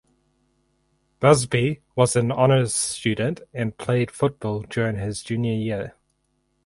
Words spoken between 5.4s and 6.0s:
year.